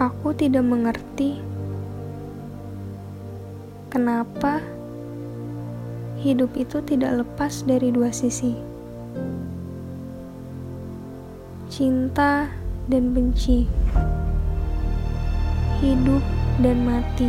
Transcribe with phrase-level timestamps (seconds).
[0.00, 1.36] Aku tidak mengerti
[3.92, 4.64] kenapa
[6.24, 8.56] hidup itu tidak lepas dari dua sisi,
[11.68, 12.48] cinta
[12.88, 13.68] dan benci,
[15.84, 16.24] hidup
[16.64, 17.28] dan mati,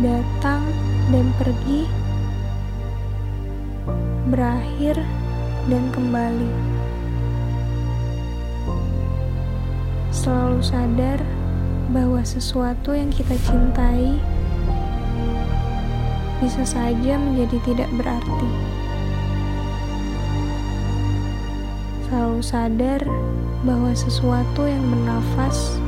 [0.00, 0.64] datang
[1.12, 1.84] dan pergi,
[4.32, 4.96] berakhir
[5.68, 6.81] dan kembali.
[10.22, 11.18] Selalu sadar
[11.90, 14.22] bahwa sesuatu yang kita cintai
[16.38, 18.50] bisa saja menjadi tidak berarti.
[22.06, 23.02] Selalu sadar
[23.66, 25.82] bahwa sesuatu yang bernafas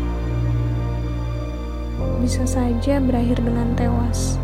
[2.18, 4.34] bisa saja berakhir dengan tewas.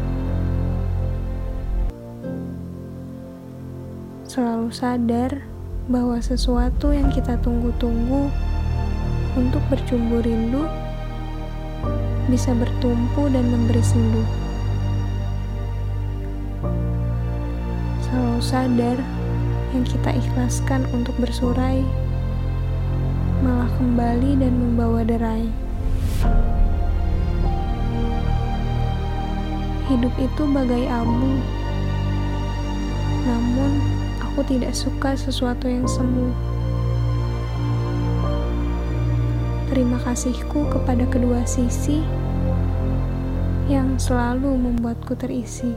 [4.30, 5.42] Selalu sadar
[5.90, 8.30] bahwa sesuatu yang kita tunggu-tunggu
[9.38, 10.66] untuk bercumbu rindu
[12.30, 14.22] bisa bertumpu dan memberi sendu.
[18.06, 18.98] Selalu sadar
[19.70, 21.82] yang kita ikhlaskan untuk bersurai
[23.40, 25.46] malah kembali dan membawa derai.
[29.90, 31.42] Hidup itu bagai abu,
[33.26, 33.82] namun
[34.22, 36.49] aku tidak suka sesuatu yang semu.
[39.70, 42.02] Terima kasihku kepada kedua sisi
[43.70, 45.70] yang selalu membuatku terisi.